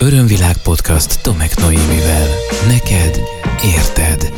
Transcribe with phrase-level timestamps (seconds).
[0.00, 2.26] Örömvilág podcast Tomek Noémivel.
[2.68, 3.20] Neked
[3.76, 4.32] érted.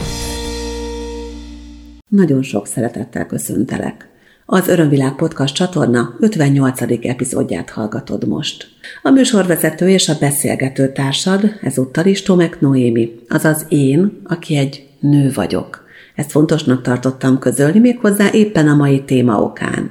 [2.08, 4.08] Nagyon sok szeretettel köszöntelek.
[4.46, 6.80] Az Örömvilág Podcast csatorna 58.
[7.02, 8.66] epizódját hallgatod most.
[9.02, 15.30] A műsorvezető és a beszélgető társad ezúttal is Tomek Noémi, azaz én, aki egy nő
[15.34, 15.84] vagyok.
[16.14, 19.90] Ezt fontosnak tartottam közölni méghozzá éppen a mai téma okán.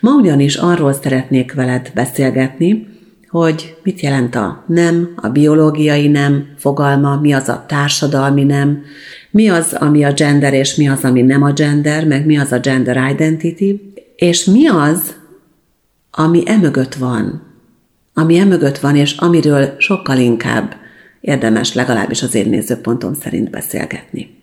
[0.00, 2.89] Ma ugyanis arról szeretnék veled beszélgetni,
[3.30, 8.82] hogy mit jelent a nem, a biológiai nem fogalma, mi az a társadalmi nem,
[9.30, 12.52] mi az, ami a gender, és mi az, ami nem a gender, meg mi az
[12.52, 15.14] a gender identity, és mi az,
[16.10, 17.42] ami emögött van,
[18.14, 20.74] ami emögött van, és amiről sokkal inkább
[21.20, 24.39] érdemes legalábbis az én nézőpontom szerint beszélgetni.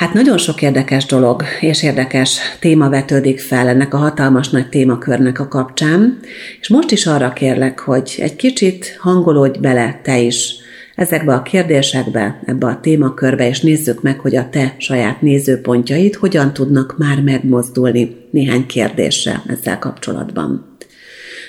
[0.00, 5.40] Hát nagyon sok érdekes dolog és érdekes téma vetődik fel ennek a hatalmas nagy témakörnek
[5.40, 6.18] a kapcsán,
[6.60, 10.54] és most is arra kérlek, hogy egy kicsit hangolódj bele te is
[10.94, 16.52] ezekbe a kérdésekbe, ebbe a témakörbe, és nézzük meg, hogy a te saját nézőpontjaid hogyan
[16.52, 20.76] tudnak már megmozdulni néhány kérdésre ezzel kapcsolatban.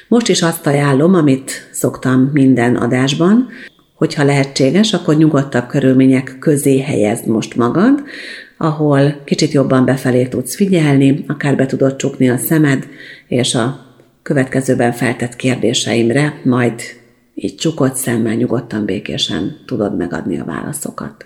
[0.08, 3.50] Most is azt ajánlom, amit szoktam minden adásban,
[4.02, 8.04] hogyha lehetséges, akkor nyugodtabb körülmények közé helyezd most magad,
[8.58, 12.88] ahol kicsit jobban befelé tudsz figyelni, akár be tudod csukni a szemed,
[13.28, 13.86] és a
[14.22, 16.82] következőben feltett kérdéseimre majd
[17.36, 21.26] így csukott szemmel nyugodtan, békésen tudod megadni a válaszokat.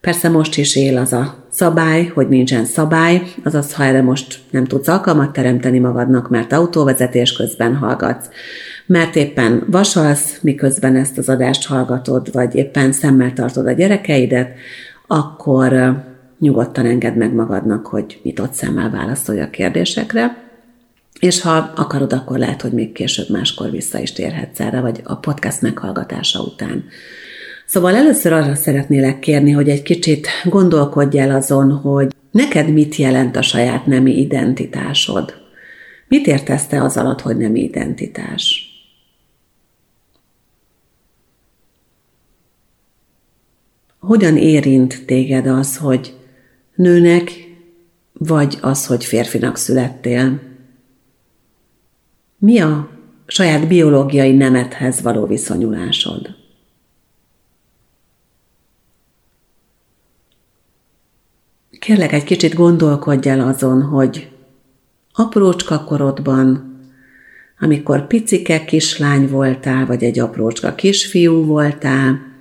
[0.00, 4.64] Persze most is él az a szabály, hogy nincsen szabály, azaz ha erre most nem
[4.64, 8.28] tudsz alkalmat teremteni magadnak, mert autóvezetés közben hallgatsz,
[8.86, 14.54] mert éppen vasalsz, miközben ezt az adást hallgatod, vagy éppen szemmel tartod a gyerekeidet,
[15.06, 15.96] akkor
[16.38, 20.42] nyugodtan engedd meg magadnak, hogy nyitott szemmel válaszolj a kérdésekre,
[21.20, 25.16] és ha akarod, akkor lehet, hogy még később máskor vissza is térhetsz erre, vagy a
[25.16, 26.84] podcast meghallgatása után.
[27.66, 33.36] Szóval először arra szeretnélek kérni, hogy egy kicsit gondolkodj el azon, hogy neked mit jelent
[33.36, 35.34] a saját nemi identitásod.
[36.08, 38.63] Mit értesz te az alatt, hogy nemi identitás?
[44.06, 46.18] Hogyan érint téged az, hogy
[46.74, 47.32] nőnek,
[48.12, 50.40] vagy az, hogy férfinak születtél?
[52.38, 52.90] Mi a
[53.26, 56.34] saját biológiai nemethez való viszonyulásod?
[61.78, 64.30] Kérlek, egy kicsit gondolkodj el azon, hogy
[65.12, 66.78] aprócska korodban,
[67.60, 72.33] amikor picike kislány voltál, vagy egy aprócska kisfiú voltál,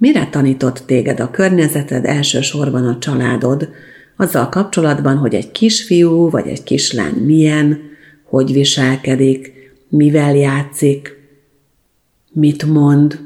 [0.00, 3.68] mire tanított téged a környezeted, elsősorban a családod,
[4.16, 7.80] azzal kapcsolatban, hogy egy kisfiú vagy egy kislány milyen,
[8.24, 9.52] hogy viselkedik,
[9.88, 11.16] mivel játszik,
[12.32, 13.20] mit mond,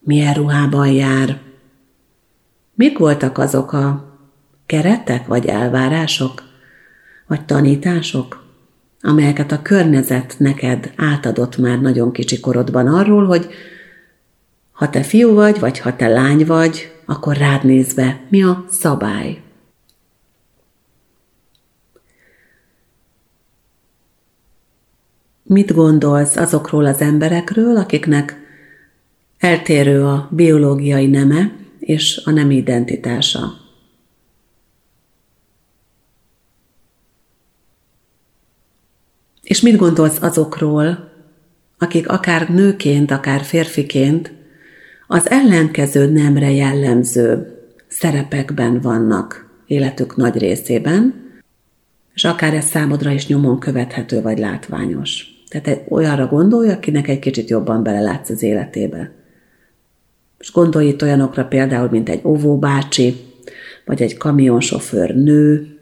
[0.00, 1.40] milyen ruhában jár.
[2.74, 4.18] Mik voltak azok a
[4.66, 6.42] keretek vagy elvárások,
[7.26, 8.44] vagy tanítások,
[9.00, 13.48] amelyeket a környezet neked átadott már nagyon kicsi korodban arról, hogy
[14.74, 19.42] ha te fiú vagy, vagy ha te lány vagy, akkor rád nézve mi a szabály.
[25.42, 28.36] Mit gondolsz azokról az emberekről, akiknek
[29.38, 33.52] eltérő a biológiai neme és a nem identitása?
[39.42, 41.12] És mit gondolsz azokról,
[41.78, 44.32] akik akár nőként, akár férfiként
[45.06, 51.14] az ellenkező nemre jellemző szerepekben vannak életük nagy részében,
[52.14, 55.26] és akár ez számodra is nyomon követhető vagy látványos.
[55.48, 59.12] Tehát egy olyanra gondolj, akinek egy kicsit jobban belelátsz az életébe.
[60.38, 63.16] És gondolj itt olyanokra például, mint egy óvóbácsi,
[63.84, 65.78] vagy egy kamionsofőr nő.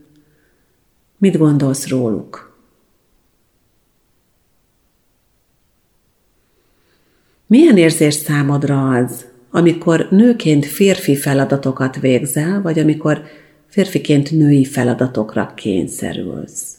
[1.19, 2.52] Mit gondolsz róluk?
[7.53, 13.23] Milyen érzés számodra az, amikor nőként férfi feladatokat végzel, vagy amikor
[13.67, 16.77] férfiként női feladatokra kényszerülsz?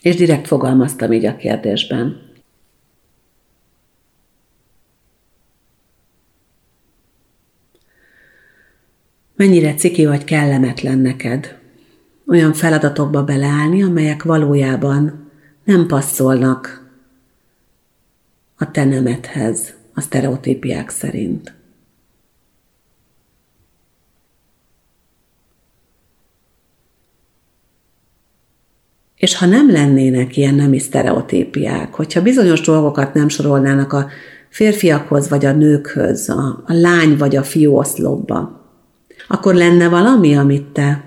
[0.00, 2.20] És direkt fogalmaztam így a kérdésben.
[9.36, 11.58] Mennyire ciki vagy kellemetlen neked
[12.26, 15.30] olyan feladatokba beleállni, amelyek valójában
[15.64, 16.85] nem passzolnak
[18.56, 21.54] a te nemedhez, a sztereotípiák szerint.
[29.16, 34.08] És ha nem lennének ilyen nemi sztereotípiák, hogyha bizonyos dolgokat nem sorolnának a
[34.48, 38.64] férfiakhoz vagy a nőkhöz, a, a lány vagy a fiú oszlopba,
[39.28, 41.04] akkor lenne valami, amit te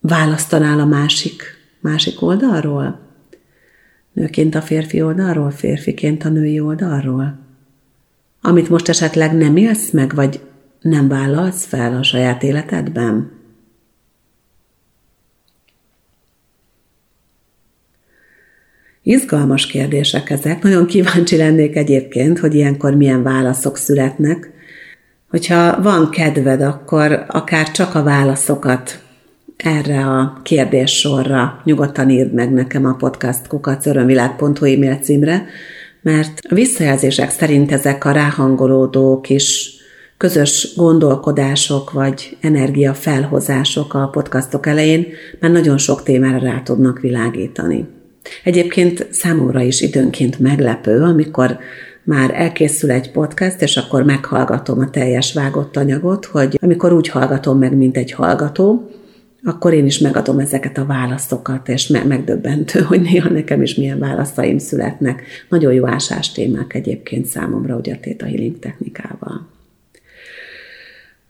[0.00, 1.42] választanál a másik,
[1.80, 3.03] másik oldalról?
[4.14, 7.38] Nőként a férfi oldalról, férfiként a női oldalról?
[8.40, 10.40] Amit most esetleg nem élsz meg, vagy
[10.80, 13.30] nem vállalsz fel a saját életedben?
[19.02, 20.62] Izgalmas kérdések ezek.
[20.62, 24.50] Nagyon kíváncsi lennék egyébként, hogy ilyenkor milyen válaszok születnek.
[25.28, 29.03] Hogyha van kedved, akkor akár csak a válaszokat
[29.64, 35.46] erre a kérdéssorra nyugodtan írd meg nekem a podcast kukacörömvilág.hu e-mail címre,
[36.02, 39.72] mert a visszajelzések szerint ezek a ráhangolódó kis
[40.16, 45.06] közös gondolkodások vagy energiafelhozások a podcastok elején
[45.40, 47.86] már nagyon sok témára rá tudnak világítani.
[48.44, 51.58] Egyébként számomra is időnként meglepő, amikor
[52.02, 57.58] már elkészül egy podcast, és akkor meghallgatom a teljes vágott anyagot, hogy amikor úgy hallgatom
[57.58, 58.88] meg, mint egy hallgató,
[59.44, 63.98] akkor én is megadom ezeket a válaszokat, és me- megdöbbentő, hogy néha nekem is milyen
[63.98, 65.22] válaszaim születnek.
[65.48, 69.48] Nagyon jó ásás témák egyébként számomra, ugye a Theta Healing technikával.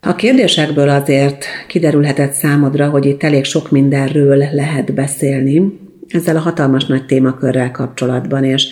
[0.00, 5.78] A kérdésekből azért kiderülhetett számodra, hogy itt elég sok mindenről lehet beszélni,
[6.08, 8.68] ezzel a hatalmas nagy témakörrel kapcsolatban, és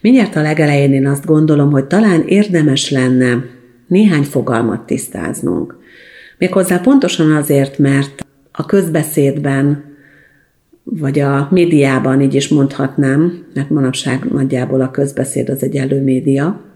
[0.00, 3.44] mindjárt a legelején én azt gondolom, hogy talán érdemes lenne
[3.86, 5.78] néhány fogalmat tisztáznunk.
[6.38, 8.25] Méghozzá pontosan azért, mert
[8.56, 9.84] a közbeszédben,
[10.84, 16.66] vagy a médiában így is mondhatnám, mert manapság nagyjából a közbeszéd az egy előmédia,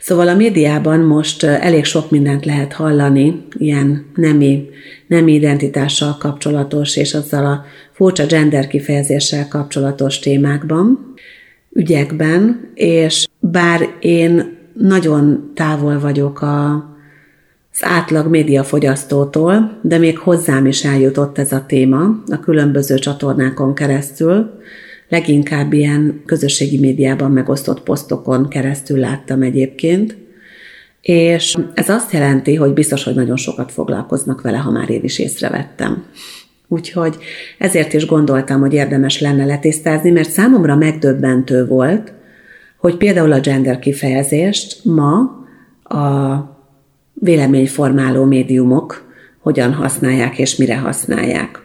[0.00, 4.68] Szóval a médiában most elég sok mindent lehet hallani, ilyen nemi,
[5.06, 11.14] nemi identitással kapcsolatos és azzal a furcsa gender kifejezéssel kapcsolatos témákban,
[11.72, 16.86] ügyekben, és bár én nagyon távol vagyok a,
[17.80, 24.50] az átlag médiafogyasztótól, de még hozzám is eljutott ez a téma a különböző csatornákon keresztül,
[25.08, 30.16] leginkább ilyen közösségi médiában megosztott posztokon keresztül láttam egyébként,
[31.00, 35.18] és ez azt jelenti, hogy biztos, hogy nagyon sokat foglalkoznak vele, ha már én is
[35.18, 36.04] észrevettem.
[36.68, 37.16] Úgyhogy
[37.58, 42.12] ezért is gondoltam, hogy érdemes lenne letisztázni, mert számomra megdöbbentő volt,
[42.76, 45.20] hogy például a gender kifejezést ma
[45.82, 46.57] a
[47.20, 49.06] véleményformáló médiumok
[49.38, 51.62] hogyan használják és mire használják.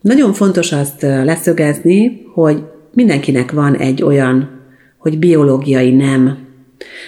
[0.00, 2.62] Nagyon fontos azt leszögezni, hogy
[2.94, 4.50] mindenkinek van egy olyan,
[4.98, 6.38] hogy biológiai nem.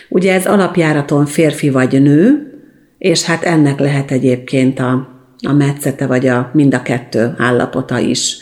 [0.09, 2.53] Ugye ez alapjáraton férfi vagy nő,
[2.99, 5.09] és hát ennek lehet egyébként a,
[5.49, 8.37] a metszete, vagy a mind a kettő állapota is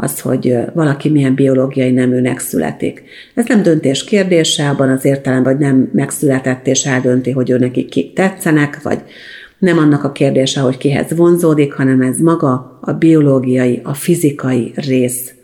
[0.00, 3.02] az, hogy valaki milyen biológiai neműnek születik.
[3.34, 7.84] Ez nem döntés kérdése, abban az értelemben, hogy nem megszületett és eldönti, hogy ő neki
[7.84, 9.02] kik tetszenek, vagy
[9.58, 15.34] nem annak a kérdése, hogy kihez vonzódik, hanem ez maga a biológiai, a fizikai rész.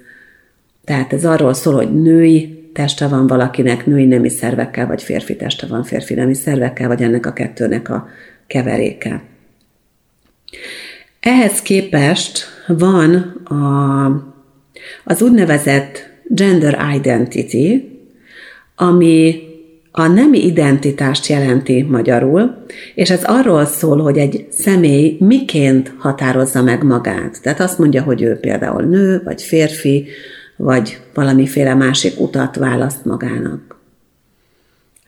[0.85, 5.67] Tehát ez arról szól, hogy női teste van valakinek, női nemi szervekkel, vagy férfi teste
[5.67, 8.09] van férfi nemi szervekkel, vagy ennek a kettőnek a
[8.47, 9.23] keveréke.
[11.21, 13.15] Ehhez képest van
[13.45, 14.35] a,
[15.05, 17.83] az úgynevezett gender identity,
[18.77, 19.41] ami
[19.91, 26.83] a nemi identitást jelenti magyarul, és ez arról szól, hogy egy személy miként határozza meg
[26.83, 27.43] magát.
[27.43, 30.07] Tehát azt mondja, hogy ő például nő, vagy férfi,
[30.57, 33.81] vagy valamiféle másik utat választ magának.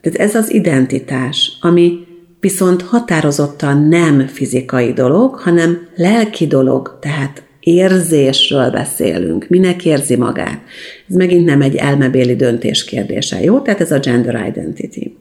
[0.00, 2.06] Tehát ez az identitás, ami
[2.40, 9.48] viszont határozottan nem fizikai dolog, hanem lelki dolog, tehát érzésről beszélünk.
[9.48, 10.60] Minek érzi magát?
[11.08, 13.60] Ez megint nem egy elmebéli döntés kérdése, jó?
[13.60, 15.16] Tehát ez a gender identity.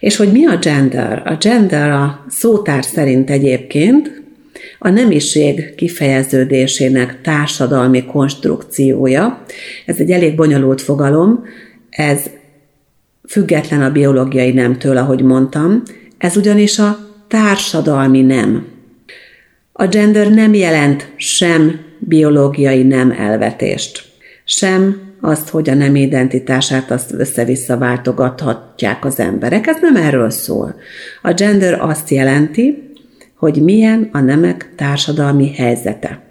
[0.00, 1.22] És hogy mi a gender?
[1.24, 4.22] A gender a szótár szerint egyébként
[4.78, 9.44] a nemiség kifejeződésének társadalmi konstrukciója.
[9.86, 11.44] Ez egy elég bonyolult fogalom,
[11.90, 12.22] ez
[13.28, 15.82] független a biológiai nemtől, ahogy mondtam,
[16.18, 18.66] ez ugyanis a társadalmi nem.
[19.80, 24.04] A gender nem jelent sem biológiai nem elvetést,
[24.44, 29.66] sem azt, hogy a nem identitását azt össze-vissza váltogathatják az emberek.
[29.66, 30.74] Ez nem erről szól.
[31.22, 32.92] A gender azt jelenti,
[33.36, 36.22] hogy milyen a nemek társadalmi helyzete.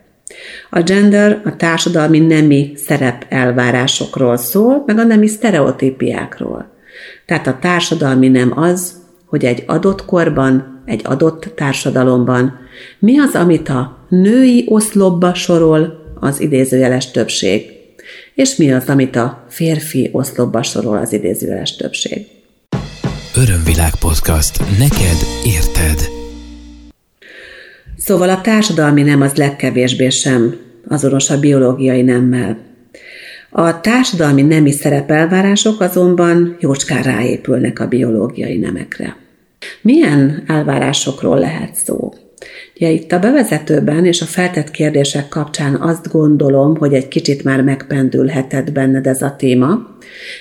[0.70, 6.72] A gender a társadalmi nemi szerep elvárásokról szól, meg a nemi sztereotípiákról.
[7.26, 12.60] Tehát a társadalmi nem az, hogy egy adott korban, egy adott társadalomban
[13.00, 17.66] mi az, amit a női oszlopba sorol az idézőjeles többség,
[18.36, 22.26] és mi az, amit a férfi oszlopba sorol az idézőjeles többség.
[23.36, 24.60] Örömvilág podcast.
[24.60, 26.00] Neked érted.
[27.98, 30.56] Szóval a társadalmi nem az legkevésbé sem
[30.88, 32.67] azonos a biológiai nemmel.
[33.60, 39.16] A társadalmi nemi szerepelvárások azonban jócskán ráépülnek a biológiai nemekre.
[39.82, 42.14] Milyen elvárásokról lehet szó?
[42.76, 47.62] Ja, itt a bevezetőben és a feltett kérdések kapcsán azt gondolom, hogy egy kicsit már
[47.62, 49.98] megpendülhetett benned ez a téma,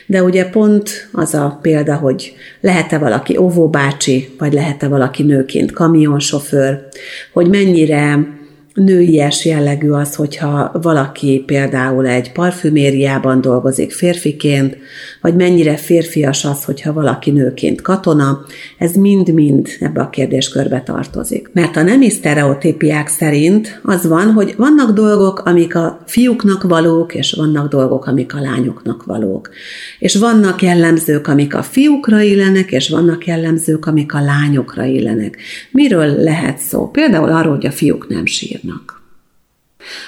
[0.07, 6.89] de ugye pont az a példa, hogy lehet-e valaki óvóbácsi, vagy lehet-e valaki nőként kamionsofőr,
[7.33, 8.36] hogy mennyire
[8.77, 14.77] nőies jellegű az, hogyha valaki például egy parfümériában dolgozik férfiként,
[15.21, 18.45] vagy mennyire férfias az, hogyha valaki nőként katona,
[18.79, 21.51] ez mind-mind ebbe a kérdéskörbe tartozik.
[21.53, 27.33] Mert a nemi sztereotípiák szerint az van, hogy vannak dolgok, amik a fiúknak valók, és
[27.33, 29.51] vannak dolgok, amik a lányoknak valók.
[29.99, 35.37] És vannak jellemzők, amik a fiúkra illenek, és vannak jellemzők, amik a lányokra illenek.
[35.71, 36.91] Miről lehet szó?
[36.91, 38.27] Például arról, hogy a fiúk nem
[38.67, 39.03] sírnak.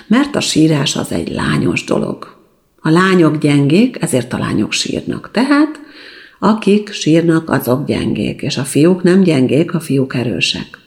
[0.06, 2.36] Mert a sírás az egy lányos dolog.
[2.80, 5.30] A lányok gyengék, ezért a lányok sírnak.
[5.32, 5.80] Tehát
[6.38, 10.78] akik sírnak, azok gyengék, és a fiúk nem gyengék, a fiúk erősek.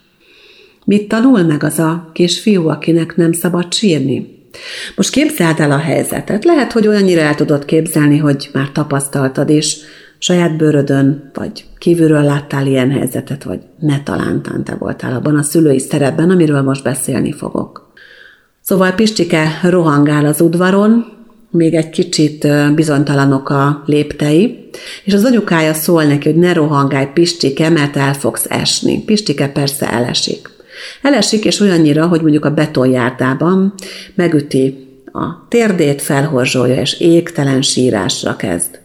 [0.86, 4.40] Mit tanul meg az a kis fiú, akinek nem szabad sírni?
[4.96, 6.44] Most képzeld el a helyzetet.
[6.44, 9.78] Lehet, hogy olyannyira el tudod képzelni, hogy már tapasztaltad is,
[10.24, 15.80] saját bőrödön, vagy kívülről láttál ilyen helyzetet, vagy ne talántán te voltál abban a szülői
[15.80, 17.92] szerepben, amiről most beszélni fogok.
[18.62, 21.06] Szóval Pistike rohangál az udvaron,
[21.50, 24.70] még egy kicsit bizonytalanok a léptei,
[25.04, 29.04] és az anyukája szól neki, hogy ne rohangálj Pistike, mert el fogsz esni.
[29.04, 30.50] Pistike persze elesik.
[31.02, 33.74] Elesik, és olyannyira, hogy mondjuk a betonjárdában
[34.16, 38.81] megüti a térdét, felhorzsolja, és égtelen sírásra kezd.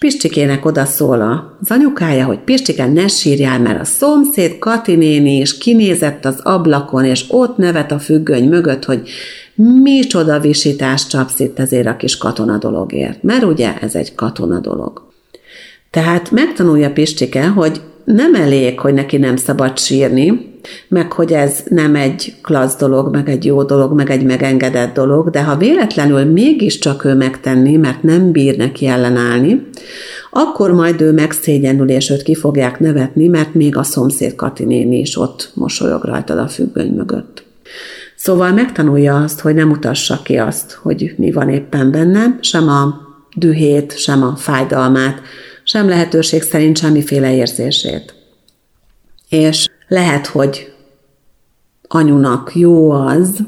[0.00, 1.20] Pistikének oda szól
[1.60, 7.04] az anyukája, hogy Pistike, ne sírjál, mert a szomszéd Kati néni is kinézett az ablakon,
[7.04, 9.08] és ott nevet a függöny mögött, hogy
[9.82, 13.22] micsoda visítást csapsz itt ezért a kis katona dologért.
[13.22, 15.02] Mert ugye ez egy katona dolog.
[15.90, 20.49] Tehát megtanulja Pistike, hogy nem elég, hogy neki nem szabad sírni,
[20.88, 25.30] meg hogy ez nem egy klassz dolog, meg egy jó dolog, meg egy megengedett dolog,
[25.30, 29.68] de ha véletlenül mégiscsak ő megtenni, mert nem bír neki ellenállni,
[30.30, 34.98] akkor majd ő megszégyenül, és őt ki fogják nevetni, mert még a szomszéd Kati néni
[34.98, 37.44] is ott mosolyog rajtad a függöny mögött.
[38.16, 43.08] Szóval megtanulja azt, hogy nem mutassa ki azt, hogy mi van éppen benne, sem a
[43.36, 45.20] dühét, sem a fájdalmát,
[45.64, 48.14] sem lehetőség szerint semmiféle érzését.
[49.28, 50.72] És lehet, hogy
[51.82, 53.38] anyunak jó az,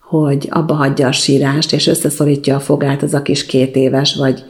[0.00, 4.44] hogy abba hagyja a sírást, és összeszorítja a fogát az a kis két éves, vagy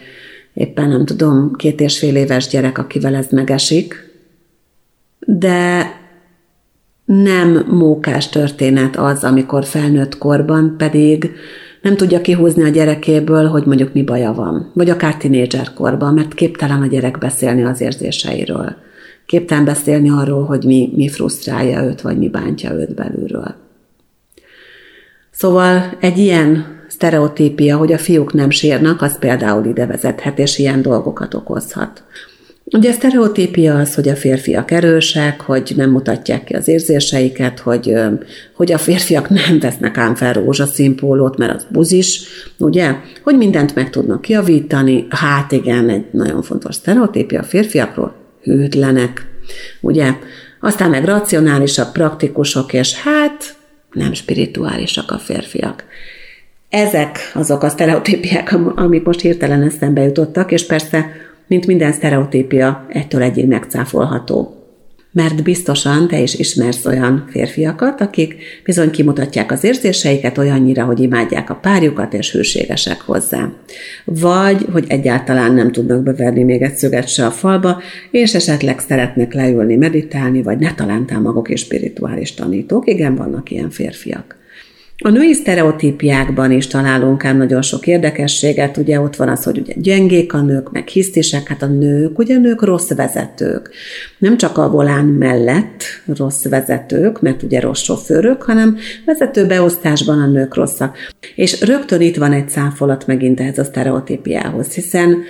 [0.55, 3.95] éppen nem tudom, két és fél éves gyerek, akivel ez megesik.
[5.19, 5.91] De
[7.05, 11.31] nem mókás történet az, amikor felnőtt korban pedig
[11.83, 16.35] nem tudja kihúzni a gyerekéből, hogy mondjuk mi baja van, vagy akár tinédzser korban, mert
[16.35, 18.85] képtelen a gyerek beszélni az érzéseiről.
[19.27, 23.55] Képtelen beszélni arról, hogy mi, mi frusztrálja őt, vagy mi bántja őt belülről.
[25.31, 30.83] Szóval egy ilyen sztereotípia, hogy a fiúk nem sírnak, az például ide vezethet, és ilyen
[30.83, 32.05] dolgokat okozhat.
[32.65, 37.95] Ugye a sztereotípia az, hogy a férfiak erősek, hogy nem mutatják ki az érzéseiket, hogy,
[38.55, 42.23] hogy a férfiak nem vesznek ám fel rózsaszínpólót, mert az buzis,
[42.59, 42.95] ugye?
[43.23, 45.07] Hogy mindent meg tudnak javítani.
[45.11, 48.15] Hát igen, egy nagyon fontos sztereotípia a férfiakról,
[48.53, 49.27] hűtlenek,
[49.81, 50.13] ugye?
[50.61, 53.57] Aztán meg racionálisak, praktikusok, és hát
[53.93, 55.85] nem spirituálisak a férfiak.
[56.69, 61.11] Ezek azok a sztereotípiák, amik most hirtelen eszembe jutottak, és persze
[61.47, 64.66] mint minden sztereotípia, ettől egyig megcáfolható.
[65.17, 71.51] Mert biztosan te is ismersz olyan férfiakat, akik bizony kimutatják az érzéseiket olyannyira, hogy imádják
[71.51, 73.53] a párjukat és hűségesek hozzá.
[74.05, 77.81] Vagy, hogy egyáltalán nem tudnak beverni még egy szöget se a falba,
[78.11, 82.89] és esetleg szeretnek leülni, meditálni, vagy ne talántál maguk és spirituális tanítók.
[82.89, 84.37] Igen, vannak ilyen férfiak.
[85.05, 89.75] A női sztereotípiákban is találunk ám nagyon sok érdekességet, ugye ott van az, hogy ugye
[89.77, 93.71] gyengék a nők, meg hisztisek, hát a nők, ugye nők rossz vezetők.
[94.19, 95.83] Nem csak a volán mellett
[96.17, 100.97] rossz vezetők, mert ugye rossz sofőrök, hanem vezetőbeosztásban a nők rosszak.
[101.35, 105.23] És rögtön itt van egy száfolat megint ehhez a sztereotípiához, hiszen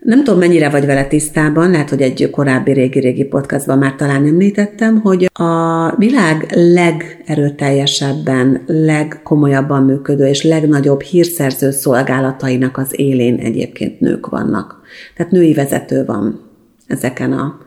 [0.00, 5.00] Nem tudom, mennyire vagy vele tisztában, lehet, hogy egy korábbi régi-régi podcastban már talán említettem,
[5.00, 14.80] hogy a világ legerőteljesebben, legkomolyabban működő és legnagyobb hírszerző szolgálatainak az élén egyébként nők vannak.
[15.16, 16.40] Tehát női vezető van
[16.86, 17.58] ezeken a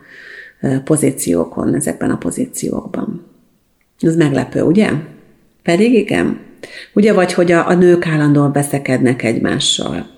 [0.83, 3.25] pozíciókon, ezekben a pozíciókban.
[3.99, 4.89] Ez meglepő, ugye?
[5.63, 6.39] Pedig igen.
[6.93, 10.12] Ugye vagy, hogy a, a nők állandóan beszekednek egymással.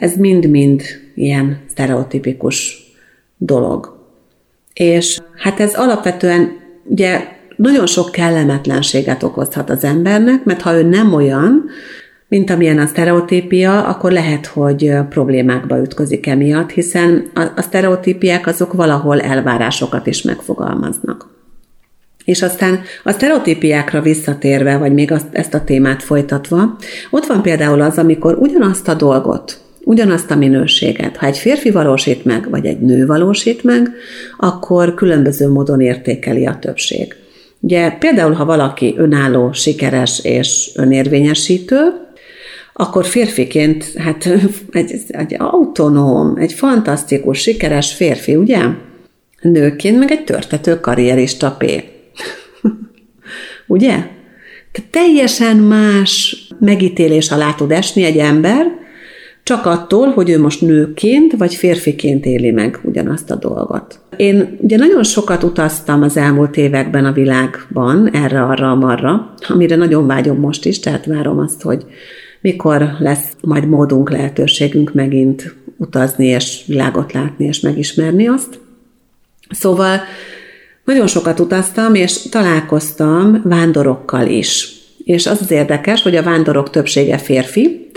[0.00, 0.82] Ez mind-mind
[1.14, 2.78] ilyen sztereotipikus
[3.36, 3.98] dolog.
[4.72, 7.20] És hát ez alapvetően ugye
[7.56, 11.64] nagyon sok kellemetlenséget okozhat az embernek, mert ha ő nem olyan,
[12.28, 18.72] mint amilyen a sztereotípia, akkor lehet, hogy problémákba ütközik emiatt, hiszen a, a sztereotípiák azok
[18.72, 21.28] valahol elvárásokat is megfogalmaznak.
[22.24, 26.76] És aztán a sztereotípiákra visszatérve, vagy még azt, ezt a témát folytatva,
[27.10, 32.24] ott van például az, amikor ugyanazt a dolgot, ugyanazt a minőséget, ha egy férfi valósít
[32.24, 33.90] meg, vagy egy nő valósít meg,
[34.36, 37.14] akkor különböző módon értékeli a többség.
[37.60, 41.78] Ugye például, ha valaki önálló, sikeres és önérvényesítő,
[42.72, 44.28] akkor férfiként, hát
[44.70, 48.60] egy, egy autonóm, egy fantasztikus, sikeres férfi, ugye?
[49.40, 51.64] Nőként meg egy törtető karrierista P.
[53.66, 53.94] ugye?
[54.72, 58.78] Tehát teljesen más megítélés alá tud esni egy ember,
[59.42, 64.00] csak attól, hogy ő most nőként vagy férfiként éli meg ugyanazt a dolgot.
[64.16, 70.06] Én ugye nagyon sokat utaztam az elmúlt években a világban, erre, arra, marra, amire nagyon
[70.06, 71.84] vágyom most is, tehát várom azt, hogy
[72.40, 78.58] mikor lesz majd módunk, lehetőségünk megint utazni, és világot látni, és megismerni azt.
[79.50, 80.00] Szóval
[80.84, 84.72] nagyon sokat utaztam, és találkoztam vándorokkal is.
[85.04, 87.90] És az az érdekes, hogy a vándorok többsége férfi,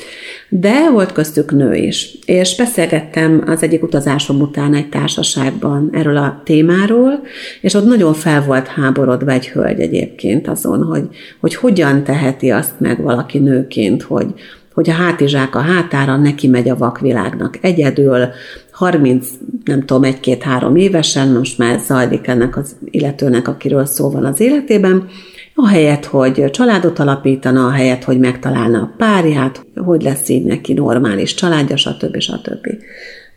[0.60, 2.18] de volt köztük nő is.
[2.26, 7.20] És beszélgettem az egyik utazásom után egy társaságban erről a témáról,
[7.62, 11.08] és ott nagyon fel volt háborodva egy hölgy egyébként azon, hogy,
[11.40, 14.34] hogy hogyan teheti azt meg valaki nőként, hogy,
[14.74, 18.28] hogy a hátizsák a hátára neki megy a vakvilágnak egyedül,
[18.72, 19.28] 30,
[19.64, 25.08] nem tudom, egy-két-három évesen, most már zajlik ennek az illetőnek, akiről szó van az életében,
[25.56, 31.78] ahelyett, hogy családot alapítana, ahelyett, hogy megtalálna a párját, hogy lesz így neki normális családja,
[31.78, 32.20] stb.
[32.20, 32.68] stb.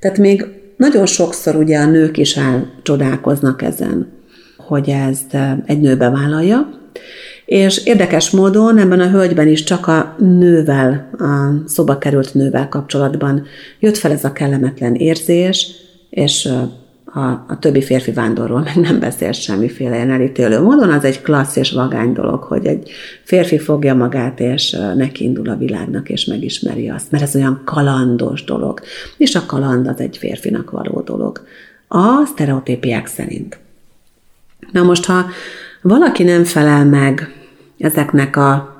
[0.00, 2.38] Tehát még nagyon sokszor ugye a nők is
[2.82, 4.12] csodálkoznak ezen,
[4.56, 6.68] hogy ezt egy nőbe vállalja,
[7.46, 13.46] és érdekes módon ebben a hölgyben is csak a nővel, a szoba került nővel kapcsolatban
[13.80, 15.70] jött fel ez a kellemetlen érzés,
[16.10, 16.48] és
[17.16, 21.56] a, a többi férfi vándorról meg nem beszél semmiféle ilyen elítélő módon, az egy klassz
[21.56, 22.90] és vagány dolog, hogy egy
[23.24, 28.44] férfi fogja magát, és neki indul a világnak, és megismeri azt, mert ez olyan kalandos
[28.44, 28.80] dolog,
[29.16, 31.46] és a kaland az egy férfinak való dolog.
[31.88, 33.58] A sztereotípiák szerint.
[34.72, 35.26] Na most, ha
[35.82, 37.34] valaki nem felel meg
[37.78, 38.75] ezeknek a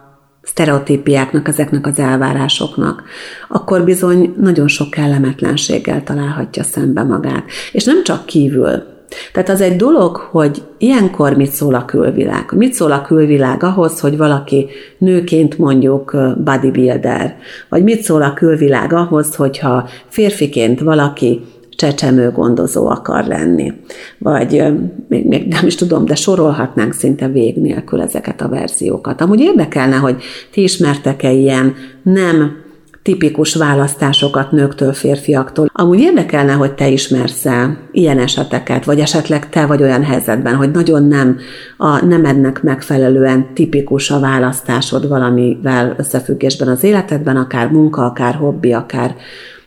[0.46, 3.02] sztereotípiáknak, ezeknek az elvárásoknak,
[3.48, 7.44] akkor bizony nagyon sok kellemetlenséggel találhatja szembe magát.
[7.72, 8.94] És nem csak kívül.
[9.32, 12.52] Tehát az egy dolog, hogy ilyenkor mit szól a külvilág.
[12.52, 14.66] Mit szól a külvilág ahhoz, hogy valaki
[14.98, 17.36] nőként mondjuk bodybuilder,
[17.68, 21.40] vagy mit szól a külvilág ahhoz, hogyha férfiként valaki
[21.76, 23.72] csecsemő gondozó akar lenni.
[24.18, 24.62] Vagy
[25.08, 29.20] még, még nem is tudom, de sorolhatnánk szinte vég nélkül ezeket a verziókat.
[29.20, 32.64] Amúgy érdekelne, hogy ti ismertek-e ilyen nem
[33.06, 35.70] tipikus választásokat nőktől, férfiaktól.
[35.72, 37.46] Amúgy érdekelne, hogy te ismersz
[37.92, 41.38] ilyen eseteket, vagy esetleg te vagy olyan helyzetben, hogy nagyon nem
[41.76, 49.14] a nemednek megfelelően tipikus a választásod valamivel összefüggésben az életedben, akár munka, akár hobbi, akár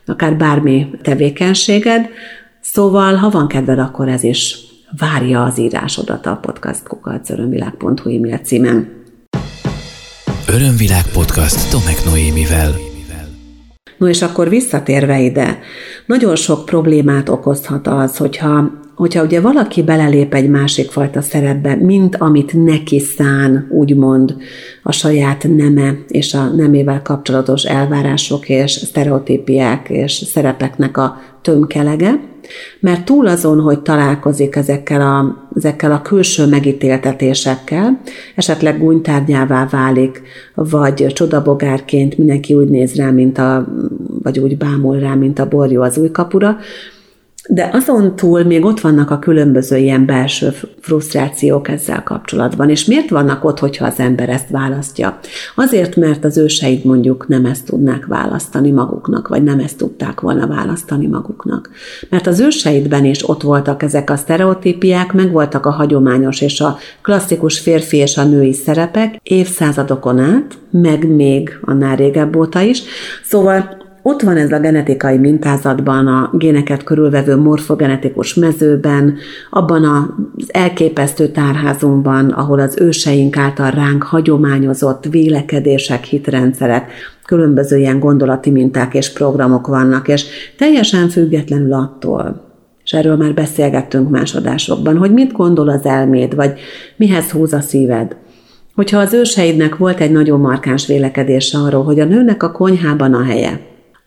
[0.10, 2.10] akár bármi tevékenységed.
[2.62, 4.58] Szóval, ha van kedved, akkor ez is
[4.98, 8.98] várja az írásodat a podcastkukacörömvilág.hu e-mail címen.
[10.48, 12.89] Örömvilág podcast Tomek Noémivel.
[14.00, 15.60] No és akkor visszatérve ide,
[16.06, 22.16] nagyon sok problémát okozhat az, hogyha hogyha ugye valaki belelép egy másik fajta szerepbe, mint
[22.16, 24.36] amit neki szán, úgymond
[24.84, 32.20] a saját neme és a nemével kapcsolatos elvárások és sztereotípiák és szerepeknek a tömkelege,
[32.80, 38.02] mert túl azon, hogy találkozik ezekkel a, ezekkel a külső megítéltetésekkel,
[38.36, 40.22] esetleg gúnytárgyává válik,
[40.56, 43.68] vagy csodabogárként mindenki úgy néz rá, mint a,
[44.24, 46.58] vagy úgy bámul rá, mint a borjú az új kapura,
[47.52, 52.70] De azon túl még ott vannak a különböző ilyen belső frusztrációk ezzel kapcsolatban.
[52.70, 55.20] És miért vannak ott, hogyha az ember ezt választja?
[55.56, 60.48] Azért, mert az őseid mondjuk nem ezt tudnák választani maguknak, vagy nem ezt tudták volna
[60.48, 61.70] választani maguknak.
[62.10, 66.78] Mert az őseidben is ott voltak ezek a sztereotípiák, meg voltak a hagyományos és a
[67.02, 72.82] klasszikus férfi és a női szerepek évszázadokon át, meg még annál régebb óta is.
[73.24, 79.18] Szóval ott van ez a genetikai mintázatban, a géneket körülvevő morfogenetikus mezőben,
[79.50, 79.84] abban
[80.38, 86.92] az elképesztő tárházunkban, ahol az őseink által ránk hagyományozott vélekedések, hitrendszerek,
[87.26, 90.26] különböző ilyen gondolati minták és programok vannak, és
[90.58, 92.42] teljesen függetlenül attól,
[92.84, 96.60] és erről már beszélgettünk másodásokban, hogy mit gondol az elméd, vagy
[96.96, 98.16] mihez húz a szíved.
[98.76, 103.24] Hogyha az őseidnek volt egy nagyon markáns vélekedése arról, hogy a nőnek a konyhában a
[103.24, 103.60] helye,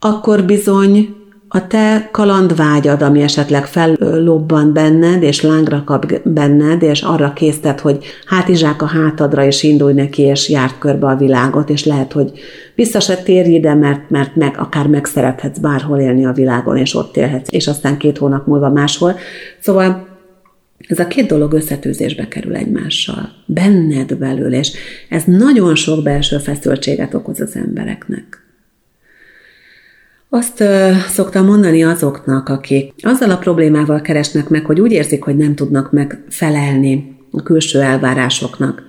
[0.04, 1.16] akkor bizony
[1.48, 8.04] a te kalandvágyad, ami esetleg fellobban benned, és lángra kap benned, és arra késztet, hogy
[8.26, 12.32] hátizsák a hátadra, és indulj neki, és járt körbe a világot, és lehet, hogy
[12.74, 17.16] vissza se térj ide, mert, mert meg, akár megszerethetsz bárhol élni a világon, és ott
[17.16, 19.16] élhetsz, és aztán két hónap múlva máshol.
[19.60, 20.06] Szóval
[20.88, 24.72] ez a két dolog összetűzésbe kerül egymással, benned belül, és
[25.08, 28.41] ez nagyon sok belső feszültséget okoz az embereknek.
[30.34, 30.64] Azt
[31.08, 35.92] szoktam mondani azoknak, akik azzal a problémával keresnek meg, hogy úgy érzik, hogy nem tudnak
[35.92, 38.82] megfelelni a külső elvárásoknak,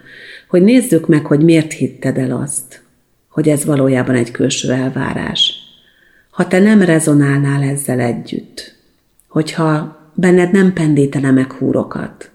[0.48, 2.82] hogy nézzük meg, hogy miért hitted el azt,
[3.30, 5.54] hogy ez valójában egy külső elvárás.
[6.32, 8.76] Ha te nem rezonálnál ezzel együtt,
[9.28, 12.32] hogyha benned nem pendítene meg húrokat,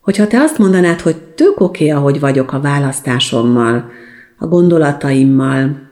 [0.00, 3.90] hogyha te azt mondanád, hogy tök oké, okay, ahogy vagyok a választásommal,
[4.38, 5.89] a gondolataimmal,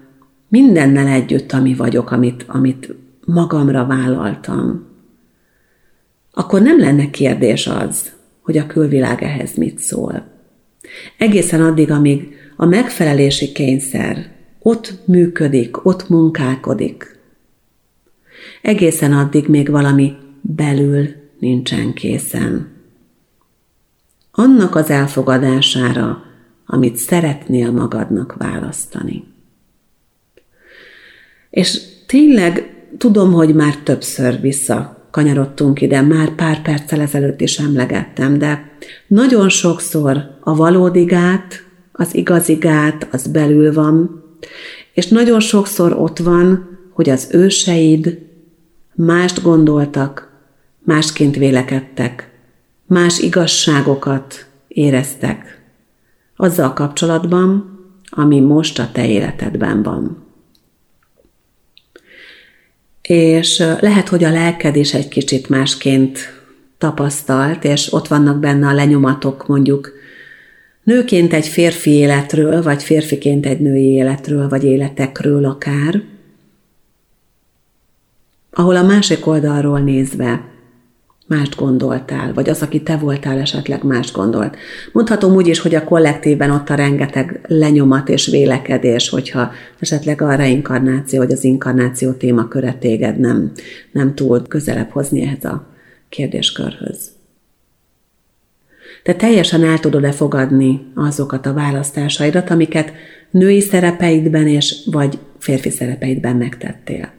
[0.49, 4.87] mindennel együtt, ami vagyok, amit, amit magamra vállaltam,
[6.33, 10.27] akkor nem lenne kérdés az, hogy a külvilág ehhez mit szól.
[11.19, 17.19] Egészen addig, amíg a megfelelési kényszer ott működik, ott munkálkodik,
[18.63, 21.09] egészen addig még valami belül
[21.39, 22.69] nincsen készen.
[24.31, 26.23] Annak az elfogadására,
[26.67, 29.25] amit szeretnél magadnak választani.
[31.51, 38.39] És tényleg tudom, hogy már többször vissza kanyarodtunk ide, már pár perccel ezelőtt is emlegettem,
[38.39, 44.23] de nagyon sokszor a valódigát, az igazigát, az belül van,
[44.93, 48.19] és nagyon sokszor ott van, hogy az őseid
[48.95, 50.31] mást gondoltak,
[50.85, 52.31] másként vélekedtek,
[52.87, 55.63] más igazságokat éreztek
[56.37, 57.79] azzal kapcsolatban,
[58.11, 60.28] ami most a te életedben van
[63.09, 66.19] és lehet, hogy a lelked is egy kicsit másként
[66.79, 69.93] tapasztalt, és ott vannak benne a lenyomatok mondjuk
[70.83, 76.03] nőként egy férfi életről, vagy férfiként egy női életről, vagy életekről akár,
[78.51, 80.45] ahol a másik oldalról nézve
[81.29, 84.57] mást gondoltál, vagy az, aki te voltál, esetleg más gondolt.
[84.93, 90.35] Mondhatom úgy is, hogy a kollektívben ott a rengeteg lenyomat és vélekedés, hogyha esetleg a
[90.35, 93.53] reinkarnáció, vagy az inkarnáció témaköre téged nem,
[93.93, 95.67] nem túl közelebb hozni ehhez a
[96.09, 97.11] kérdéskörhöz.
[99.03, 102.93] Te teljesen el tudod-e fogadni azokat a választásaidat, amiket
[103.31, 107.18] női szerepeidben és vagy férfi szerepeidben megtettél.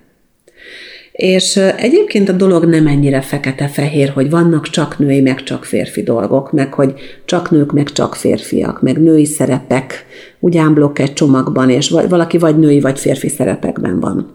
[1.19, 6.51] És egyébként a dolog nem ennyire fekete-fehér, hogy vannak csak női, meg csak férfi dolgok,
[6.51, 6.93] meg hogy
[7.25, 10.05] csak nők, meg csak férfiak, meg női szerepek,
[10.39, 10.59] úgy
[10.93, 14.31] egy csomagban, és valaki vagy női, vagy férfi szerepekben van.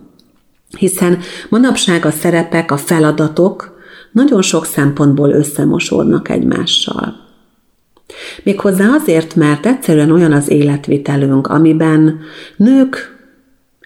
[0.78, 1.18] Hiszen
[1.48, 3.80] manapság a szerepek, a feladatok
[4.12, 7.14] nagyon sok szempontból összemosódnak egymással.
[8.42, 12.20] Méghozzá azért, mert egyszerűen olyan az életvitelünk, amiben
[12.56, 13.13] nők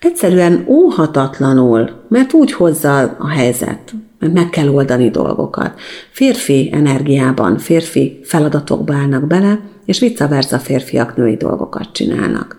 [0.01, 5.81] egyszerűen óhatatlanul, mert úgy hozza a helyzet, mert meg kell oldani dolgokat.
[6.11, 12.57] Férfi energiában, férfi feladatokba állnak bele, és vice versa férfiak női dolgokat csinálnak.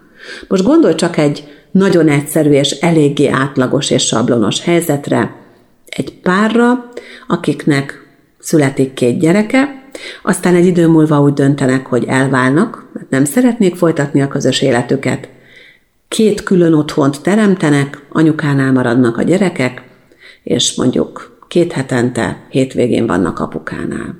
[0.47, 5.35] Most gondolj csak egy nagyon egyszerű és eléggé átlagos és sablonos helyzetre,
[5.85, 6.89] egy párra,
[7.27, 8.07] akiknek
[8.39, 9.83] születik két gyereke,
[10.23, 15.29] aztán egy idő múlva úgy döntenek, hogy elválnak, nem szeretnék folytatni a közös életüket,
[16.09, 19.83] két külön otthont teremtenek, anyukánál maradnak a gyerekek,
[20.43, 24.15] és mondjuk két hetente, hétvégén vannak apukánál.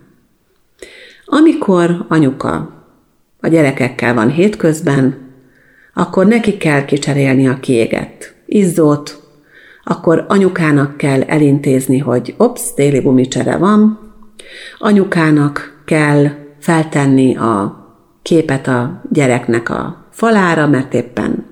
[1.25, 2.84] Amikor anyuka
[3.39, 5.17] a gyerekekkel van hétközben,
[5.93, 9.23] akkor neki kell kicserélni a kiégett izzót,
[9.84, 13.99] akkor anyukának kell elintézni, hogy ops, téli gumicsere van,
[14.78, 16.28] anyukának kell
[16.60, 17.78] feltenni a
[18.21, 21.48] képet a gyereknek a falára, mert éppen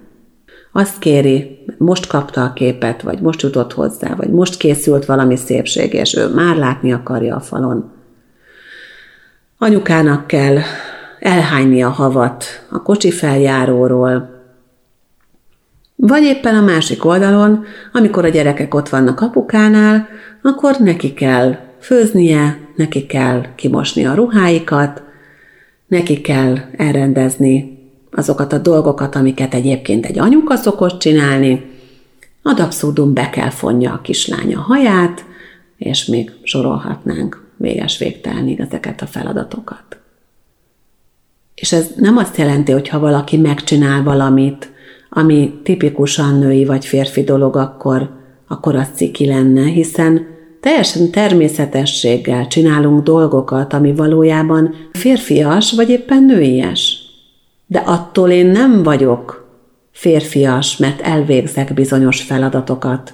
[0.78, 5.94] azt kéri, most kapta a képet, vagy most jutott hozzá, vagy most készült valami szépség,
[5.94, 7.92] és ő már látni akarja a falon.
[9.58, 10.58] Anyukának kell
[11.20, 14.30] elhányni a havat a kocsi feljáróról,
[15.96, 17.64] vagy éppen a másik oldalon,
[17.94, 20.08] amikor a gyerekek ott vannak apukánál,
[20.42, 25.04] akkor neki kell főznie, neki kell kimosni a ruháikat,
[25.88, 27.77] neki kell elrendezni
[28.18, 31.66] azokat a dolgokat, amiket egyébként egy anyuka szokott csinálni,
[32.42, 35.26] ad abszurdum be kell fonja a kislánya haját,
[35.78, 39.98] és még sorolhatnánk véges végtelnig ezeket a feladatokat.
[41.56, 44.72] És ez nem azt jelenti, hogy ha valaki megcsinál valamit,
[45.10, 48.10] ami tipikusan női vagy férfi dolog, akkor,
[48.48, 50.26] akkor az ciki lenne, hiszen
[50.60, 56.97] teljesen természetességgel csinálunk dolgokat, ami valójában férfias vagy éppen nőies.
[57.68, 59.48] De attól én nem vagyok
[59.92, 63.14] férfias, mert elvégzek bizonyos feladatokat,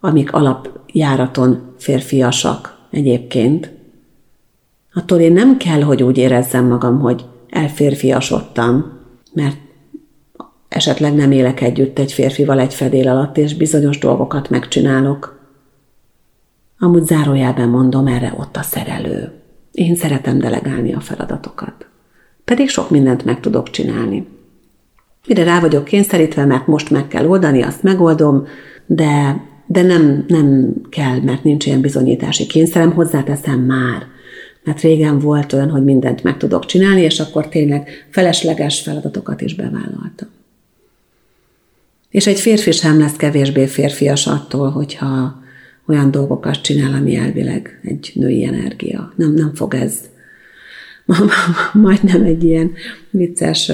[0.00, 3.72] amik alapjáraton férfiasak egyébként.
[4.94, 8.98] Attól én nem kell, hogy úgy érezzem magam, hogy elférfiasodtam,
[9.32, 9.56] mert
[10.68, 15.38] esetleg nem élek együtt egy férfival egy fedél alatt, és bizonyos dolgokat megcsinálok.
[16.78, 19.32] Amúgy zárójelben mondom, erre ott a szerelő.
[19.72, 21.89] Én szeretem delegálni a feladatokat.
[22.50, 24.26] Pedig sok mindent meg tudok csinálni.
[25.26, 28.46] Mire rá vagyok kényszerítve, mert most meg kell oldani, azt megoldom,
[28.86, 34.06] de, de nem, nem kell, mert nincs ilyen bizonyítási kényszerem, hozzáteszem már.
[34.64, 39.54] Mert régen volt olyan, hogy mindent meg tudok csinálni, és akkor tényleg felesleges feladatokat is
[39.54, 40.28] bevállaltam.
[42.08, 45.42] És egy férfi sem lesz kevésbé férfias attól, hogyha
[45.86, 49.12] olyan dolgokat csinál, ami elvileg egy női energia.
[49.16, 50.09] Nem, nem fog ez
[51.72, 52.72] majdnem egy ilyen
[53.10, 53.72] vicces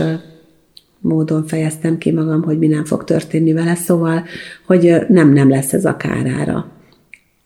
[1.01, 4.25] módon fejeztem ki magam, hogy mi nem fog történni vele, szóval,
[4.67, 6.71] hogy nem, nem lesz ez a kárára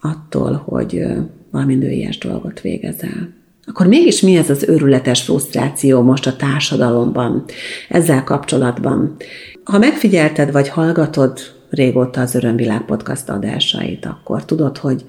[0.00, 1.07] attól, hogy
[1.50, 3.38] valami nőies dolgot végezel.
[3.66, 7.44] Akkor mégis mi ez az őrületes frusztráció most a társadalomban
[7.88, 9.16] ezzel kapcsolatban?
[9.64, 11.38] Ha megfigyelted vagy hallgatod
[11.70, 15.05] régóta az Örömvilág podcast adásait, akkor tudod, hogy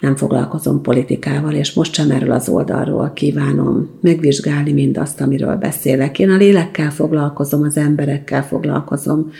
[0.00, 6.18] nem foglalkozom politikával, és most sem erről az oldalról kívánom megvizsgálni mindazt, amiről beszélek.
[6.18, 9.30] Én a lélekkel foglalkozom, az emberekkel foglalkozom,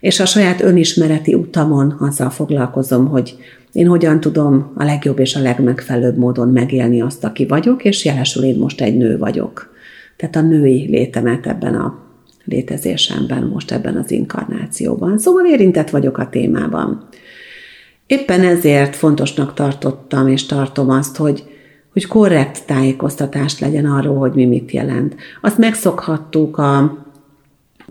[0.00, 3.36] és a saját önismereti utamon azzal foglalkozom, hogy
[3.72, 8.44] én hogyan tudom a legjobb és a legmegfelelőbb módon megélni azt, aki vagyok, és jelesül
[8.44, 9.74] én most egy nő vagyok.
[10.16, 11.98] Tehát a női létemet ebben a
[12.44, 15.18] létezésemben, most ebben az inkarnációban.
[15.18, 17.08] Szóval érintett vagyok a témában.
[18.10, 21.44] Éppen ezért fontosnak tartottam és tartom azt, hogy,
[21.92, 25.14] hogy korrekt tájékoztatást legyen arról, hogy mi mit jelent.
[25.40, 26.98] Azt megszokhattuk a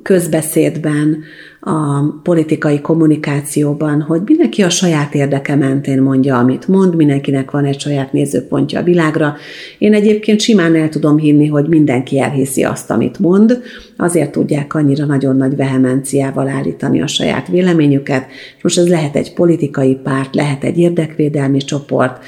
[0.02, 1.24] közbeszédben,
[1.62, 7.80] a politikai kommunikációban, hogy mindenki a saját érdeke mentén mondja, amit mond, mindenkinek van egy
[7.80, 9.36] saját nézőpontja a világra.
[9.78, 13.62] Én egyébként simán el tudom hinni, hogy mindenki elhiszi azt, amit mond,
[13.98, 18.26] azért tudják annyira nagyon nagy vehemenciával állítani a saját véleményüket.
[18.62, 22.24] Most ez lehet egy politikai párt, lehet egy érdekvédelmi csoport,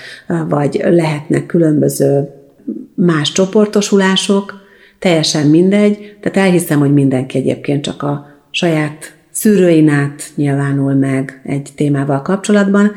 [0.49, 2.29] vagy lehetnek különböző
[2.95, 4.60] más csoportosulások,
[5.01, 11.69] teljesen mindegy, tehát elhiszem, hogy mindenki egyébként csak a saját szűrőin át nyilvánul meg egy
[11.75, 12.91] témával kapcsolatban,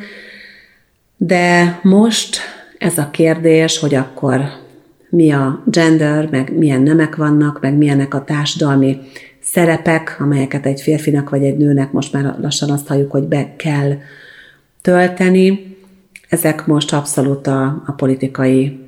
[1.16, 2.38] de most
[2.78, 4.40] ez a kérdés, hogy akkor
[5.08, 8.98] mi a gender, meg milyen nemek vannak, meg milyenek a társadalmi
[9.40, 13.92] szerepek, amelyeket egy férfinak vagy egy nőnek most már lassan azt halljuk, hogy be kell
[14.82, 15.76] tölteni.
[16.28, 18.83] Ezek most abszolút a, a politikai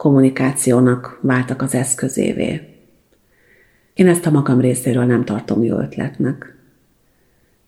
[0.00, 2.60] kommunikációnak váltak az eszközévé.
[3.94, 6.56] Én ezt a magam részéről nem tartom jó ötletnek.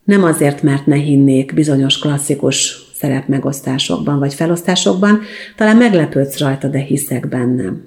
[0.04, 5.20] Nem azért, mert ne hinnék bizonyos klasszikus szerepmegosztásokban vagy felosztásokban,
[5.56, 7.84] talán meglepődsz rajta, de hiszek bennem.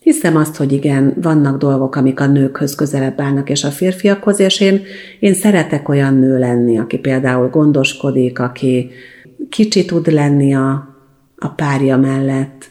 [0.00, 4.60] Hiszem azt, hogy igen, vannak dolgok, amik a nőkhöz közelebb állnak, és a férfiakhoz, és
[4.60, 4.82] én,
[5.18, 8.90] én szeretek olyan nő lenni, aki például gondoskodik, aki
[9.48, 10.96] kicsi tud lenni a,
[11.36, 12.68] a párja mellett,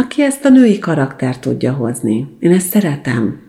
[0.00, 2.36] aki ezt a női karaktert tudja hozni.
[2.38, 3.40] Én ezt szeretem.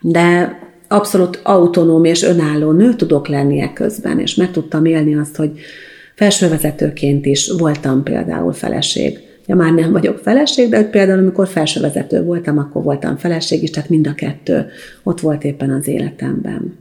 [0.00, 5.50] De abszolút autonóm és önálló nő tudok lenni közben, és meg tudtam élni azt, hogy
[6.14, 9.18] felsővezetőként is voltam például feleség.
[9.46, 13.88] Ja, már nem vagyok feleség, de például amikor felsővezető voltam, akkor voltam feleség is, tehát
[13.88, 14.66] mind a kettő
[15.02, 16.78] ott volt éppen az életemben.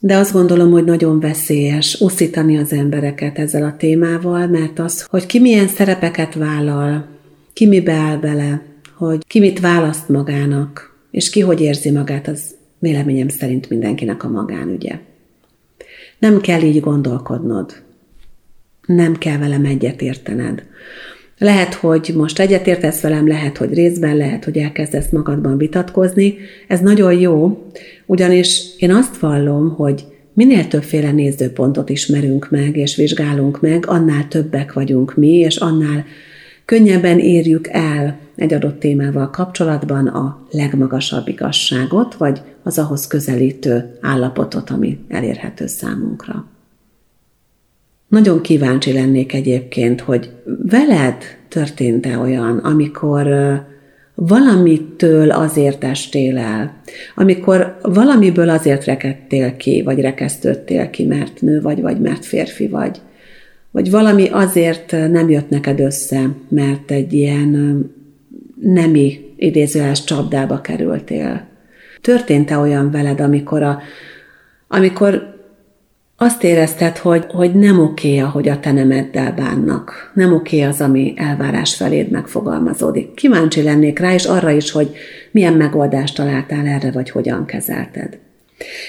[0.00, 5.26] De azt gondolom, hogy nagyon veszélyes uszítani az embereket ezzel a témával, mert az, hogy
[5.26, 7.13] ki milyen szerepeket vállal,
[7.54, 8.62] ki mibe áll bele,
[8.94, 14.28] hogy ki mit választ magának, és ki hogy érzi magát, az véleményem szerint mindenkinek a
[14.28, 14.98] magánügye.
[16.18, 17.82] Nem kell így gondolkodnod.
[18.86, 20.62] Nem kell velem egyetértened.
[21.38, 26.36] Lehet, hogy most egyetértesz velem, lehet, hogy részben, lehet, hogy elkezdesz magadban vitatkozni.
[26.68, 27.64] Ez nagyon jó,
[28.06, 34.72] ugyanis én azt vallom, hogy minél többféle nézőpontot ismerünk meg és vizsgálunk meg, annál többek
[34.72, 36.04] vagyunk mi, és annál
[36.64, 44.70] könnyebben érjük el egy adott témával kapcsolatban a legmagasabb igazságot, vagy az ahhoz közelítő állapotot,
[44.70, 46.46] ami elérhető számunkra.
[48.08, 50.30] Nagyon kíváncsi lennék egyébként, hogy
[50.62, 51.16] veled
[51.48, 53.28] történt-e olyan, amikor
[54.14, 56.80] valamitől azért estél el,
[57.14, 63.00] amikor valamiből azért rekedtél ki, vagy rekesztődtél ki, mert nő vagy, vagy mert férfi vagy,
[63.74, 67.84] vagy valami azért nem jött neked össze, mert egy ilyen
[68.60, 71.46] nemi idézőjeles csapdába kerültél.
[72.00, 73.82] Történt-e olyan veled, amikor, a,
[74.68, 75.34] amikor
[76.16, 80.10] azt érezted, hogy, hogy nem oké, ahogy a te nemeddel bánnak.
[80.14, 83.14] Nem oké az, ami elvárás feléd megfogalmazódik.
[83.14, 84.94] Kíváncsi lennék rá, és arra is, hogy
[85.30, 88.18] milyen megoldást találtál erre, vagy hogyan kezelted.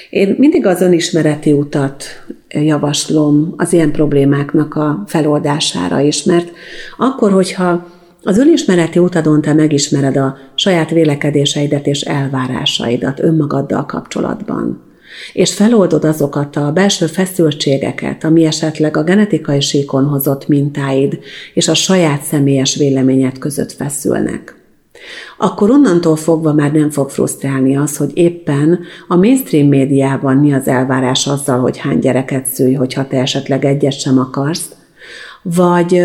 [0.09, 2.03] Én mindig az önismereti utat
[2.49, 6.51] javaslom az ilyen problémáknak a feloldására is, mert
[6.97, 7.87] akkor, hogyha
[8.23, 14.81] az önismereti utadon te megismered a saját vélekedéseidet és elvárásaidat önmagaddal kapcsolatban,
[15.33, 21.19] és feloldod azokat a belső feszültségeket, ami esetleg a genetikai síkon hozott mintáid
[21.53, 24.64] és a saját személyes véleményed között feszülnek,
[25.37, 30.67] akkor onnantól fogva már nem fog frusztrálni az, hogy éppen a mainstream médiában mi az
[30.67, 34.75] elvárás azzal, hogy hány gyereket szülj, hogyha te esetleg egyet sem akarsz,
[35.41, 36.01] vagy,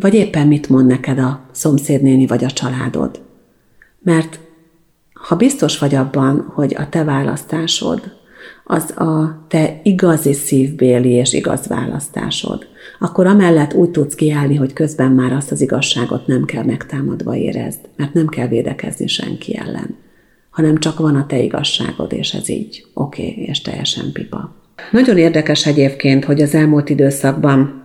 [0.00, 3.20] vagy éppen mit mond neked a szomszédnéni vagy a családod.
[4.02, 4.38] Mert
[5.12, 8.00] ha biztos vagy abban, hogy a te választásod
[8.64, 12.66] az a te igazi szívbéli és igaz választásod,
[12.98, 17.80] akkor amellett úgy tudsz kiállni, hogy közben már azt az igazságot nem kell megtámadva érezd,
[17.96, 19.96] mert nem kell védekezni senki ellen,
[20.50, 24.54] hanem csak van a te igazságod, és ez így oké, okay, és teljesen pipa.
[24.90, 27.84] Nagyon érdekes egyébként, hogy az elmúlt időszakban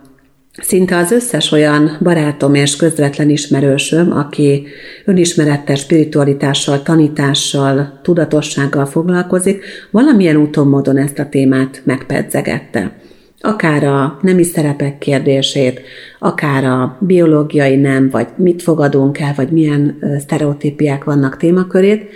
[0.52, 4.66] Szinte az összes olyan barátom és közvetlen ismerősöm, aki
[5.04, 12.92] önismerettel, spiritualitással, tanítással, tudatossággal foglalkozik, valamilyen úton, módon ezt a témát megpedzegette.
[13.40, 15.80] Akár a nemi szerepek kérdését,
[16.18, 22.10] akár a biológiai nem, vagy mit fogadunk el, vagy milyen sztereotípiák vannak témakörét,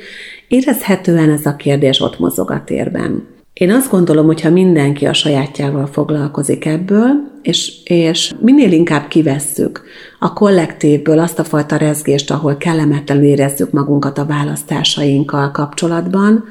[0.48, 3.26] érezhetően ez a kérdés ott mozog a térben.
[3.54, 7.10] Én azt gondolom, hogy ha mindenki a sajátjával foglalkozik ebből,
[7.42, 9.82] és, és minél inkább kivesszük
[10.18, 16.44] a kollektívből azt a fajta rezgést, ahol kellemetlenül érezzük magunkat a választásainkkal kapcsolatban,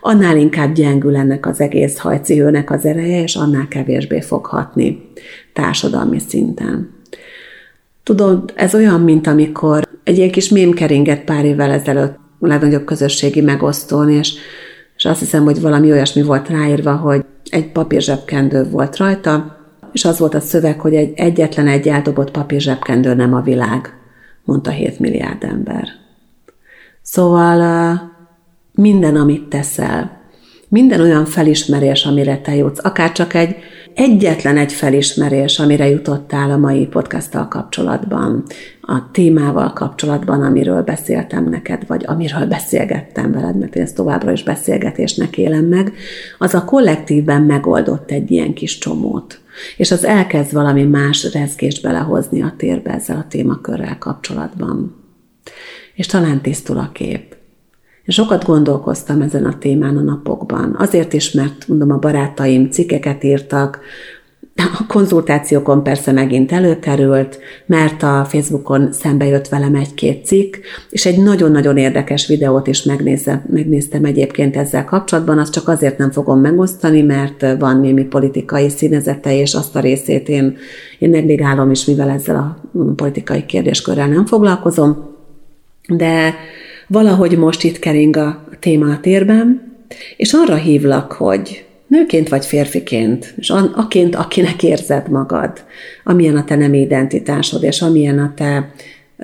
[0.00, 5.10] annál inkább gyengül ennek az egész hajcihőnek az ereje, és annál kevésbé fog hatni
[5.52, 6.90] társadalmi szinten.
[8.02, 12.84] Tudod, ez olyan, mint amikor egy ilyen kis mém keringett pár évvel ezelőtt a legnagyobb
[12.84, 14.34] közösségi megosztón, és
[14.98, 19.56] és azt hiszem, hogy valami olyasmi volt ráírva, hogy egy papírzsebkendő volt rajta,
[19.92, 23.92] és az volt a szöveg, hogy egy egyetlen egy eldobott papírzsebkendő nem a világ,
[24.44, 25.88] mondta 7 milliárd ember.
[27.02, 28.00] Szóval
[28.80, 30.20] minden, amit teszel,
[30.68, 33.56] minden olyan felismerés, amire te jutsz, akár csak egy
[33.94, 38.44] egyetlen egy felismerés, amire jutottál a mai podcasttal kapcsolatban,
[38.80, 44.42] a témával kapcsolatban, amiről beszéltem neked, vagy amiről beszélgettem veled, mert én ezt továbbra is
[44.42, 45.92] beszélgetésnek élem meg,
[46.38, 49.40] az a kollektíven megoldott egy ilyen kis csomót.
[49.76, 54.96] És az elkezd valami más rezgést belehozni a térbe ezzel a témakörrel kapcsolatban.
[55.94, 57.27] És talán tisztul a kép.
[58.10, 60.76] Sokat gondolkoztam ezen a témán a napokban.
[60.78, 63.80] Azért is, mert mondom, a barátaim cikkeket írtak,
[64.56, 70.56] a konzultációkon persze megint előkerült, mert a Facebookon szembe jött velem egy-két cikk,
[70.90, 76.10] és egy nagyon-nagyon érdekes videót is megnézem, megnéztem egyébként ezzel kapcsolatban, azt csak azért nem
[76.10, 80.56] fogom megosztani, mert van némi politikai színezete, és azt a részét én,
[80.98, 85.16] én negligálom is, mivel ezzel a politikai kérdéskörrel nem foglalkozom.
[85.88, 86.34] De
[86.88, 89.76] valahogy most itt kering a téma a térben,
[90.16, 95.64] és arra hívlak, hogy nőként vagy férfiként, és aként, akinek érzed magad,
[96.04, 98.72] amilyen a te nem identitásod, és amilyen a te,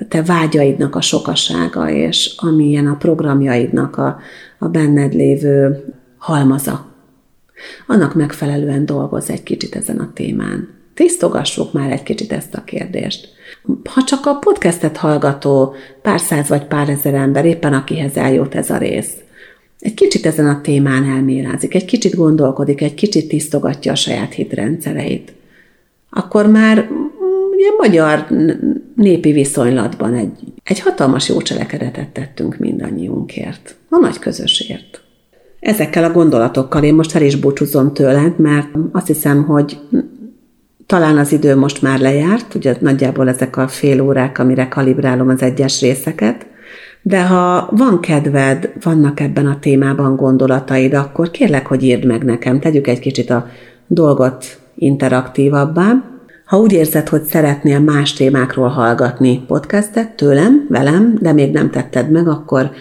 [0.09, 4.19] te vágyaidnak a sokasága, és amilyen a programjaidnak a,
[4.59, 5.83] a benned lévő
[6.17, 6.93] halmaza.
[7.87, 10.69] Annak megfelelően dolgoz egy kicsit ezen a témán.
[10.93, 13.34] Tisztogassuk már egy kicsit ezt a kérdést.
[13.83, 18.69] Ha csak a podcastet hallgató pár száz vagy pár ezer ember éppen akihez eljut ez
[18.69, 19.13] a rész,
[19.79, 25.33] egy kicsit ezen a témán elmélázik, egy kicsit gondolkodik, egy kicsit tisztogatja a saját hitrendszereit,
[26.09, 26.89] akkor már
[27.51, 28.27] ugye magyar
[28.95, 35.01] népi viszonylatban egy, egy hatalmas jó cselekedetet tettünk mindannyiunkért, a nagy közösért.
[35.59, 39.77] Ezekkel a gondolatokkal én most el is búcsúzom tőled, mert azt hiszem, hogy
[40.85, 45.41] talán az idő most már lejárt, ugye nagyjából ezek a fél órák, amire kalibrálom az
[45.41, 46.45] egyes részeket,
[47.01, 52.59] de ha van kedved, vannak ebben a témában gondolataid, akkor kérlek, hogy írd meg nekem,
[52.59, 53.47] tegyük egy kicsit a
[53.87, 56.03] dolgot interaktívabbá.
[56.45, 62.11] Ha úgy érzed, hogy szeretnél más témákról hallgatni podcastet tőlem, velem, de még nem tetted
[62.11, 62.71] meg, akkor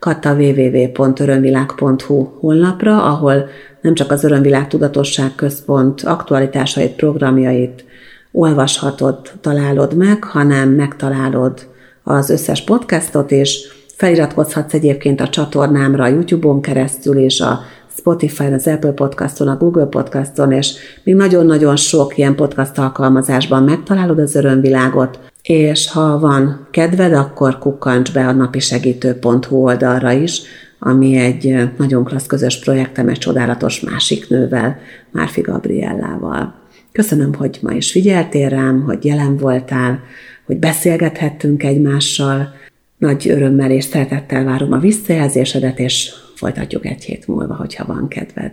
[0.00, 3.48] katta www.örömvilág.hu honlapra, ahol
[3.80, 7.84] nem csak az Örömvilág Tudatosság Központ aktualitásait, programjait
[8.32, 11.68] olvashatod, találod meg, hanem megtalálod
[12.02, 17.60] az összes podcastot, és feliratkozhatsz egyébként a csatornámra a YouTube-on keresztül, és a
[17.96, 24.18] Spotify-on, az Apple Podcaston, a Google Podcaston, és még nagyon-nagyon sok ilyen podcast alkalmazásban megtalálod
[24.18, 30.42] az örömvilágot, és ha van kedved, akkor kukkancs be a napisegítő.hu oldalra is,
[30.78, 34.78] ami egy nagyon klassz közös projektem egy csodálatos másik nővel,
[35.10, 36.54] Márfi Gabriellával.
[36.92, 40.00] Köszönöm, hogy ma is figyeltél rám, hogy jelen voltál,
[40.46, 42.52] hogy beszélgethettünk egymással.
[42.98, 48.52] Nagy örömmel és szeretettel várom a visszajelzésedet, és folytatjuk egy hét múlva, hogyha van kedved.